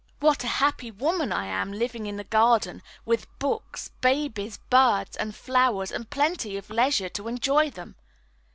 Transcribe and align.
What 0.19 0.43
a 0.43 0.47
happy 0.47 0.89
woman 0.89 1.31
I 1.31 1.45
am 1.45 1.71
living 1.71 2.07
in 2.07 2.19
a 2.19 2.23
garden, 2.23 2.81
with 3.05 3.27
books, 3.37 3.89
babies, 4.01 4.57
birds, 4.57 5.15
and 5.15 5.35
flowers, 5.35 5.91
and 5.91 6.09
plenty 6.09 6.57
of 6.57 6.71
leisure 6.71 7.09
to 7.09 7.27
enjoy 7.27 7.69
them! 7.69 7.95